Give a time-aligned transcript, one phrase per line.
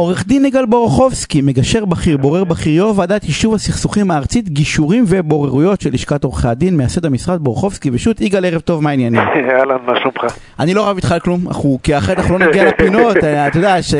[0.00, 5.80] עורך דין יגאל בורוכובסקי, מגשר בכיר, בורר בכיר, יו"ר ועדת יישוב הסכסוכים הארצית, גישורים ובוררויות
[5.80, 9.20] של לשכת עורכי הדין, מייסד המשרד בורוכובסקי ושות' יגאל ערב טוב, מה העניינים?
[9.58, 10.34] אהלן, מה שלומך?
[10.60, 13.16] אני לא רב איתך על כלום, אנחנו, כי אחרת אנחנו לא נגיע לפינות,
[13.48, 13.94] אתה יודע, ש...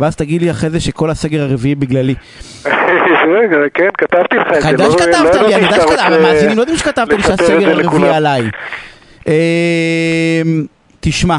[0.00, 2.14] ואז תגיד לי אחרי זה שכל הסגר הרביעי בגללי.
[3.38, 4.68] רגע, כן, כתבתי לך את זה.
[4.68, 7.68] אני יודע לא- שכתבת לא לי, אני יודע שכתבת, המאזינים לא יודעים שכתבת לי שהסגר
[7.68, 8.08] הרביעי.
[8.08, 8.42] עליי.
[9.28, 10.42] אה,
[11.00, 11.36] תשמע,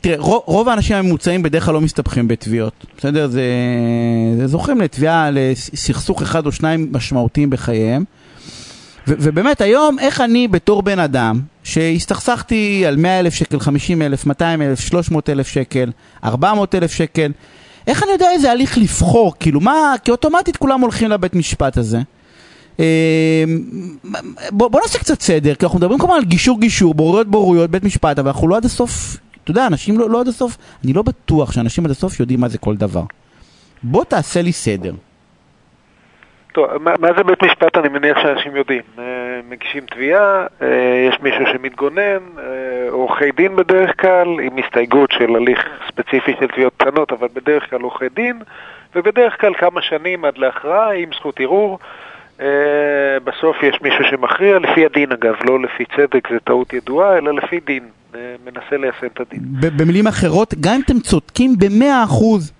[0.00, 3.28] תראה, רוב- רוב האנשים הממוצעים בדרך כלל לא מסתבכים בתביעות, בסדר?
[3.28, 3.42] זה,
[4.38, 8.04] זה זוכים לתביעה, לסכסוך אחד או שניים משמעותיים בחייהם.
[9.08, 14.26] ו- ובאמת היום, איך אני בתור בן אדם, שהסתכסכתי על 100 אלף שקל, 50 אלף,
[14.26, 15.90] 200 אלף, 300 אלף שקל,
[16.24, 17.32] 400 אלף שקל,
[17.86, 19.34] איך אני יודע איזה הליך לבחור?
[19.40, 22.00] כאילו מה, כי אוטומטית כולם הולכים לבית משפט הזה.
[22.80, 23.44] אה,
[24.50, 27.84] בוא, בוא נעשה קצת סדר, כי אנחנו מדברים כמובן על גישור גישור, בוררויות בוררויות, בית
[27.84, 31.02] משפט, אבל אנחנו לא עד הסוף, אתה יודע, אנשים לא, לא עד הסוף, אני לא
[31.02, 33.02] בטוח שאנשים עד הסוף יודעים מה זה כל דבר.
[33.82, 34.92] בוא תעשה לי סדר.
[36.52, 38.82] טוב, מה, מה זה בית משפט אני מניח שאנשים יודעים.
[38.98, 39.04] אה,
[39.48, 45.68] מגישים תביעה, אה, יש מישהו שמתגונן, אה, עורכי דין בדרך כלל, עם הסתייגות של הליך
[45.88, 48.38] ספציפי של תביעות קטנות, אבל בדרך כלל עורכי דין,
[48.94, 51.78] ובדרך כלל כמה שנים עד להכרעה עם זכות ערעור.
[53.24, 57.60] בסוף יש מישהו שמכריע, לפי הדין אגב, לא לפי צדק, זה טעות ידועה, אלא לפי
[57.60, 57.88] דין,
[58.44, 59.40] מנסה ליישם את הדין.
[59.76, 62.52] במילים אחרות, גם אם אתם צודקים במאה אחוז,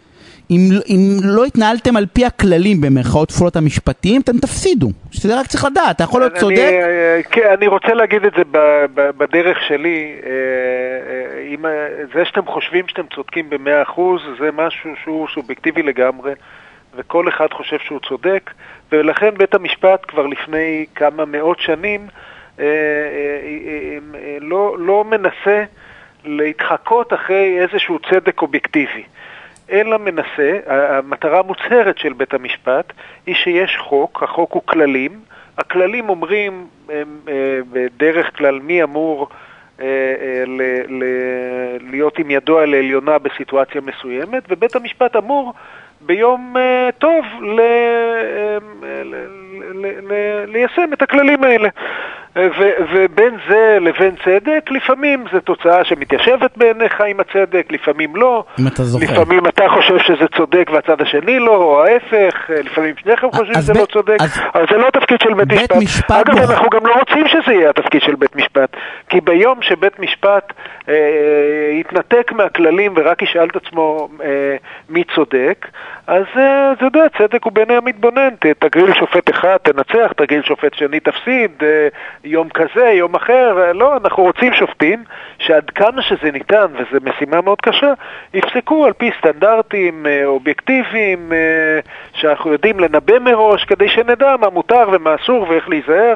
[0.51, 4.89] אם, אם לא התנהלתם על פי הכללים במרכאות כפולות המשפטיים, אתם תפסידו.
[5.13, 6.73] שזה רק צריך לדעת, אתה יכול להיות אני, צודק.
[6.73, 10.13] אה, כן, אני רוצה להגיד את זה ב- ב- בדרך שלי.
[10.23, 15.83] אה, אה, אם, אה, זה שאתם חושבים שאתם צודקים במאה אחוז, זה משהו שהוא סובייקטיבי
[15.83, 16.33] לגמרי,
[16.97, 18.51] וכל אחד חושב שהוא צודק,
[18.93, 22.36] ולכן בית המשפט כבר לפני כמה מאות שנים אה, אה, אה, אה,
[24.41, 25.65] לא, לא מנסה
[26.25, 29.03] להתחקות אחרי איזשהו צדק אובייקטיבי.
[29.71, 32.93] אלא מנסה, המטרה המוצהרת של בית המשפט
[33.27, 35.13] היא שיש חוק, החוק הוא כללים,
[35.59, 37.03] הכללים אומרים אה,
[37.73, 39.29] בדרך כלל מי אמור
[39.80, 39.85] אה,
[40.20, 45.53] אה, ל- ל- להיות עם ידו על העליונה בסיטואציה מסוימת, ובית המשפט אמור
[46.01, 47.25] ביום אה, טוב
[47.59, 48.59] אה,
[49.75, 51.69] ל- ליישם את הכללים האלה.
[52.36, 58.45] ו- ובין זה לבין צדק, לפעמים זו תוצאה שמתיישבת בעיניך עם הצדק, לפעמים לא.
[58.61, 59.05] אם אתה זוכר.
[59.13, 63.73] לפעמים אתה חושב שזה צודק והצד השני לא, או ההפך, אה, לפעמים שניכם חושבים שזה
[63.73, 65.77] בית- לא צודק, אז- אבל זה לא התפקיד של בית, בית משפט.
[65.77, 68.77] משפט אגב, בוח- אנחנו גם לא רוצים שזה יהיה התפקיד של בית משפט,
[69.08, 70.53] כי ביום שבית משפט
[70.89, 70.95] אה,
[71.80, 74.57] יתנתק מהכללים ורק ישאל את עצמו אה,
[74.89, 75.67] מי צודק,
[76.06, 78.28] אז אה, אתה יודע, צדק הוא בעיני המתבונן,
[78.58, 81.89] תגריל שופט אחד, תנצח, תגריל שופט שני, תפסיד, אה,
[82.24, 85.05] יום כזה, יום אחר, אה, לא, אנחנו רוצים שופטים
[85.39, 87.92] שעד כמה שזה ניתן, וזו משימה מאוד קשה,
[88.34, 91.33] יפסקו על פי סטנדרטים אובייקטיביים
[92.12, 96.14] שאנחנו יודעים לנבא מראש, כדי שנדע מה מותר ומה אסור ואיך להיזהר.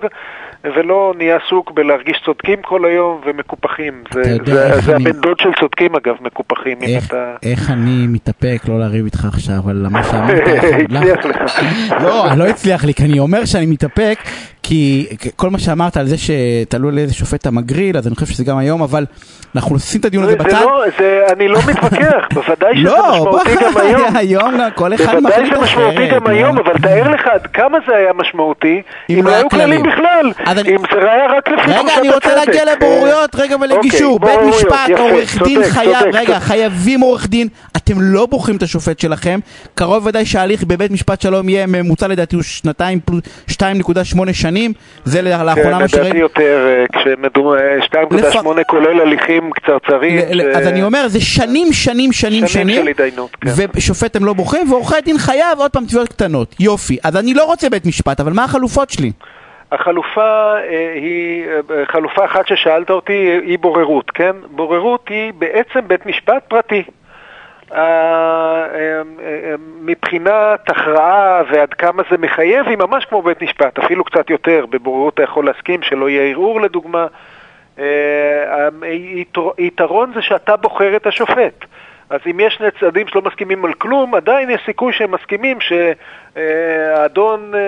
[0.65, 3.93] ולא נהיה עסוק בלהרגיש צודקים כל היום ומקופחים.
[4.15, 6.79] זה, זה, זה אני- הבן דוד של צודקים אגב, מקופחים.
[6.83, 7.35] איך, אתה...
[7.43, 10.43] איך אני מתאפק לא לריב איתך עכשיו על מה שאמרת.
[10.49, 11.63] הצליח למה- לך.
[12.05, 14.19] לא, לא הצליח לי, כי אני אומר שאני מתאפק,
[14.63, 15.07] כי
[15.37, 18.59] כל מה שאמרת על זה שתלוי לאיזה שופט אתה מגריל, אז אני חושב שזה גם
[18.59, 19.05] היום, אבל
[19.57, 20.61] אנחנו נשים את הדיון הזה זה בצד.
[20.61, 24.17] לא, זה, אני לא מתווכח, בוודאי שזה לא, משמעותי גם היום.
[24.17, 26.59] היום כל אחד בוודאי מחליט זה משמעותי אחרת, גם היום.
[26.59, 29.83] אבל תאר לך עד כמה זה היה משמעותי אם לא לא היו כללים.
[29.83, 32.47] בכלל, אני- אם זה היה רק לפי רגע, אני רוצה הצדק.
[32.47, 34.13] להגיע לבוררויות, רגע ולגישור.
[34.23, 36.39] אוקיי, בית משפט, יפה, עורך דין צודק, חייב, צודק, רגע, צודק.
[36.39, 39.41] חייבים עורך דין, אתם לא בוחרים את השופט שלכם.
[39.75, 43.63] קרוב ודאי שההליך בבית משפט שלום יהיה ממוצע לדעתי הוא שנתיים פלוס 2.8
[44.33, 44.73] שנים.
[45.05, 46.19] זה לאחרונה כן, מה לדעתי שראיתי.
[46.19, 50.19] יותר, אה, כשמדובר, אה, 2.8 כולל הליכים קצרצרים.
[50.19, 53.51] ש- אז אני אומר, זה שנים, שנים, שנים, שנים שנים, של התדיינות, כן.
[53.75, 56.55] ושופט הם לא בוחרים, ועורכי דין חייב עוד פעם תביעות קטנות.
[56.61, 56.97] יופי.
[57.05, 59.11] אז אני לא רוצה בית משפט, אבל מה החלופות שלי?
[59.73, 64.37] החלופה אה, היא, אה, חלופה אחת ששאלת אותי היא- בוררות, כן?
[64.51, 66.83] בוררות היא בעצם בית משפט פרטי.
[67.75, 68.67] אה,
[69.83, 74.67] מבחינת הכרעה ועד כמה זה מחייב, היא ממש כמו בית משפט, אפילו קצת יותר.
[74.71, 77.07] בבוררות אתה יכול להסכים שלא יהיה ערעור לדוגמה.
[79.59, 81.65] היתרון זה שאתה בוחר את השופט.
[82.11, 87.53] אז אם יש שני צדדים שלא מסכימים על כלום, עדיין יש סיכוי שהם מסכימים שהאדון
[87.55, 87.61] אה,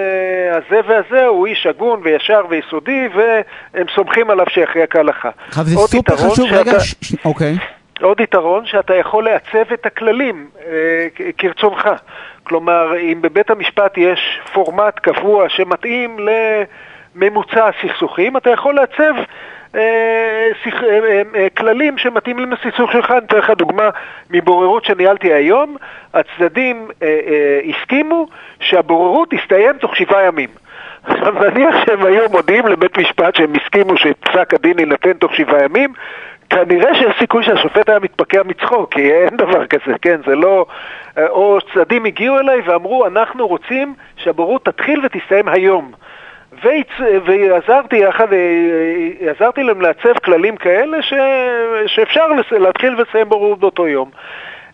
[0.56, 5.30] הזה והזה הוא איש הגון וישר ויסודי, והם סומכים עליו שיכריע כהלכה.
[5.48, 7.54] עכשיו זה עוד סופר חשוב, שאתה- רגע, ש- אוקיי.
[8.02, 11.06] עוד יתרון שאתה יכול לעצב את הכללים אה,
[11.38, 11.88] כרצונך.
[12.44, 16.16] כלומר, אם בבית המשפט יש פורמט קבוע שמתאים
[17.14, 19.14] לממוצע הסכסוכים, אתה יכול לעצב
[21.56, 23.10] כללים שמתאימים לסכסוך שלך.
[23.10, 23.90] אני אתן לך דוגמה
[24.30, 25.76] מבוררות שניהלתי היום.
[26.14, 26.88] הצדדים
[27.68, 28.26] הסכימו
[28.60, 30.48] שהבוררות תסתיים תוך שבעה ימים.
[31.04, 35.92] עכשיו נניח שהם היו מודיעים לבית משפט שהם הסכימו שפסק הדין יינתן תוך שבעה ימים,
[36.50, 40.20] כנראה שיש סיכוי שהשופט היה מתפקע מצחוק, כי אין דבר כזה, כן?
[40.26, 40.66] זה לא...
[41.16, 45.92] או צדדים הגיעו אליי ואמרו, אנחנו רוצים שהבורות תתחיל ותסתיים היום.
[47.24, 48.26] ועזרתי יחד,
[49.30, 51.12] עזרתי להם לעצב כללים כאלה ש...
[51.86, 54.10] שאפשר להתחיל ולסיים בורות באותו יום.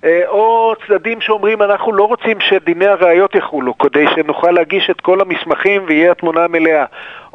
[0.05, 5.21] אה, או צדדים שאומרים אנחנו לא רוצים שדיני הראיות יחולו כדי שנוכל להגיש את כל
[5.21, 6.85] המסמכים ויהיה התמונה המלאה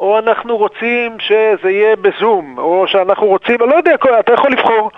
[0.00, 4.90] או אנחנו רוצים שזה יהיה בזום או שאנחנו רוצים, לא יודע, אתה יכול לבחור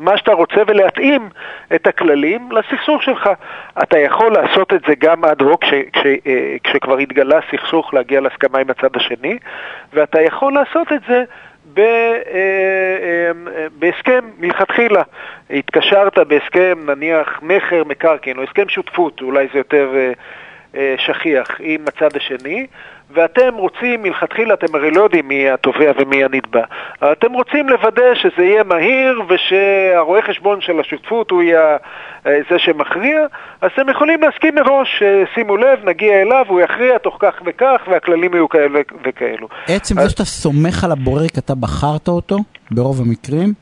[0.00, 1.28] מה שאתה רוצה ולהתאים
[1.74, 3.30] את הכללים לסכסוך שלך.
[3.82, 8.20] אתה יכול לעשות את זה גם אד הוק כש, כש, אה, כשכבר התגלה סכסוך להגיע
[8.20, 9.38] להסכמה עם הצד השני
[9.92, 11.24] ואתה יכול לעשות את זה
[11.78, 11.84] אה,
[12.32, 13.30] אה,
[13.78, 15.02] בהסכם מלכתחילה.
[15.50, 19.90] התקשרת בהסכם, נניח, מכר מקרקעין, או הסכם שותפות, אולי זה יותר
[20.98, 22.66] שכיח, עם הצד השני,
[23.14, 26.62] ואתם רוצים, מלכתחילה אתם הרי לא יודעים מי התובע ומי הנתבע,
[27.12, 31.76] אתם רוצים לוודא שזה יהיה מהיר ושהרואה חשבון של השותפות הוא יהיה
[32.26, 33.26] אה, זה שמכריע,
[33.60, 37.80] אז אתם יכולים להסכים מראש, אה, שימו לב, נגיע אליו, הוא יכריע תוך כך וכך,
[37.90, 39.48] והכללים יהיו כאלה וכאלו.
[39.68, 40.04] עצם אז...
[40.04, 42.38] זה שאתה סומך על הבורר אתה בחרת אותו,
[42.70, 43.52] ברוב המקרים,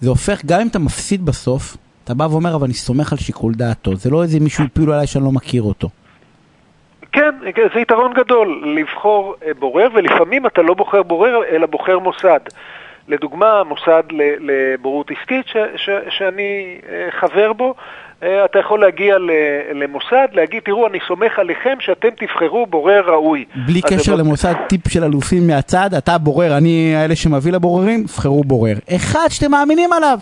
[0.00, 3.54] זה הופך, גם אם אתה מפסיד בסוף, אתה בא ואומר, אבל אני סומך על שיקול
[3.54, 5.88] דעתו, זה לא איזה מישהו הפילו עליי שאני לא מכיר אותו.
[7.14, 7.30] כן,
[7.74, 12.40] זה יתרון גדול לבחור אה, בורר, ולפעמים אתה לא בוחר בורר, אלא בוחר מוסד.
[13.08, 14.02] לדוגמה, מוסד
[14.40, 17.74] לבורות עסקית ש, ש, שאני אה, חבר בו,
[18.22, 19.16] אה, אתה יכול להגיע
[19.74, 23.44] למוסד, להגיד, תראו, אני סומך עליכם שאתם תבחרו בורר ראוי.
[23.66, 28.74] בלי קשר למוסד, טיפ של אלופים מהצד, אתה בורר, אני האלה שמביא לבוררים, תבחרו בורר.
[28.96, 30.18] אחד שאתם מאמינים עליו.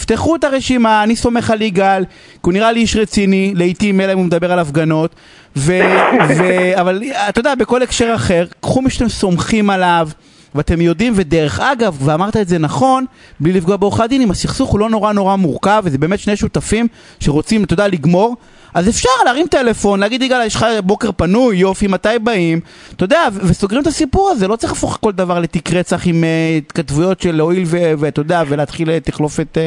[0.00, 4.12] פתחו את הרשימה, אני סומך על יגאל, כי הוא נראה לי איש רציני, לעיתים אלא
[4.12, 5.14] אם הוא מדבר על הפגנות,
[5.56, 5.80] ו,
[6.38, 6.44] ו,
[6.80, 10.08] אבל אתה יודע, בכל הקשר אחר, קחו מי שאתם סומכים עליו.
[10.54, 13.04] ואתם יודעים, ודרך אגב, ואמרת את זה נכון,
[13.40, 16.88] בלי לפגוע בעורכי הדין, אם הסכסוך הוא לא נורא נורא מורכב, וזה באמת שני שותפים
[17.20, 18.36] שרוצים, אתה יודע, לגמור,
[18.76, 22.60] אז אפשר להרים טלפון, להגיד, יגאל, יש לך בוקר פנוי, יופי, מתי באים?
[22.96, 26.58] אתה יודע, וסוגרים את הסיפור הזה, לא צריך להפוך כל דבר לתיק רצח עם uh,
[26.58, 27.62] התכתבויות של הואיל
[27.98, 29.60] ואתה יודע, ולהתחיל אה, תחלופת uh,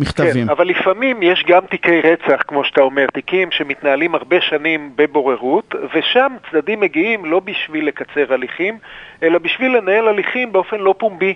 [0.00, 0.46] מכתבים.
[0.46, 5.74] כן, אבל לפעמים יש גם תיקי רצח, כמו שאתה אומר, תיקים שמתנהלים הרבה שנים בבוררות,
[5.94, 8.78] ושם צדדים מגיעים לא בשביל לקצר הליכים,
[9.22, 11.34] אלא בשביל לנהל הליכים באופן לא פומבי.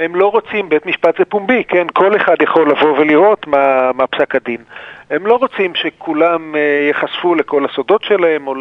[0.00, 1.86] הם לא רוצים, בית משפט זה פומבי, כן?
[1.94, 4.60] כל אחד יכול לבוא ולראות מה, מה פסק הדין.
[5.10, 8.54] הם לא רוצים שכולם אה, ייחשפו לכל הסודות שלהם, או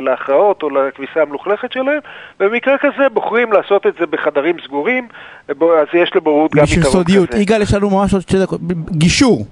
[0.00, 1.98] להכרעות, או לכביסה המלוכלכת שלהם,
[2.40, 5.08] ובמקרה כזה בוחרים לעשות את זה בחדרים סגורים,
[5.48, 5.56] אז
[5.94, 6.88] יש לבוררות גם יתרון כזה.
[6.88, 9.46] בשביל סודיות, יגאל, יש לנו ממש עוד שתי דקות, גישור,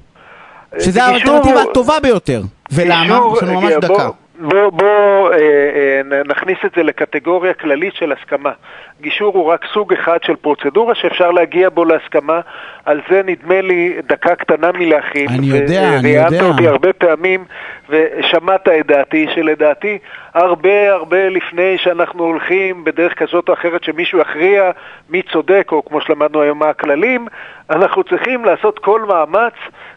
[0.78, 2.42] שזה האלטרנטיבה הטובה ביותר.
[2.72, 3.18] ולמה?
[3.36, 4.08] יש לנו ממש דקה.
[4.38, 8.50] בוא, בוא אה, אה, נכניס את זה לקטגוריה כללית של הסכמה.
[9.00, 12.40] גישור הוא רק סוג אחד של פרוצדורה שאפשר להגיע בו להסכמה.
[12.84, 15.28] על זה נדמה לי דקה קטנה מלהכין.
[15.28, 16.28] אני יודע, אני יודע.
[16.28, 17.44] ראיינת אותי הרבה פעמים
[17.88, 19.98] ושמעת את דעתי, שלדעתי
[20.34, 24.70] הרבה הרבה לפני שאנחנו הולכים בדרך כזאת או אחרת שמישהו יכריע
[25.10, 27.26] מי צודק, או כמו שלמדנו היום מה הכללים,
[27.70, 29.52] אנחנו צריכים לעשות כל מאמץ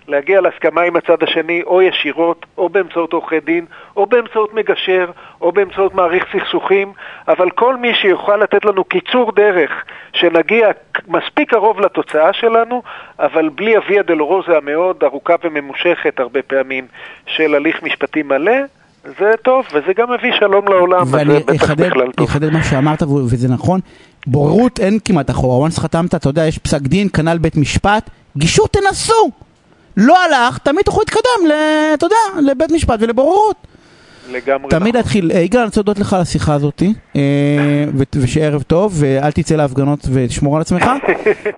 [0.08, 3.66] להגיע להסכמה עם הצד השני, או ישירות, או באמצעות עורכי דין,
[3.98, 6.94] או באמצעות מגשר, או באמצעות מעריך סכסוכים,
[7.28, 9.72] אבל כל מי שיוכל לתת לנו קיצור דרך,
[10.14, 10.68] שנגיע
[11.08, 12.82] מספיק קרוב לתוצאה שלנו,
[13.20, 16.88] אבל בלי הוויה דלורוזה המאוד ארוכה וממושכת הרבה פעמים
[17.26, 18.58] של הליך משפטי מלא,
[19.04, 21.98] זה טוב, וזה גם מביא שלום לעולם, בטח אחדד.
[21.98, 23.80] ואני אחדד מה שאמרת, וזה נכון,
[24.32, 28.68] בוררות אין כמעט אחורה, once חתמת, אתה יודע, יש פסק דין, כנ"ל בית משפט, גישור
[28.68, 29.32] תנסו!
[29.98, 31.52] לא הלך, תמיד תוכלו להתקדם,
[31.94, 33.56] אתה יודע, לבית משפט ולבוררות.
[34.32, 34.96] לגמרי תמיד נכון.
[34.96, 36.84] להתחיל, אה, יגאל, אני רוצה להודות לך על השיחה הזאת,
[37.16, 37.22] אה,
[38.16, 40.84] ושערב טוב, ואל תצא להפגנות ותשמור על עצמך.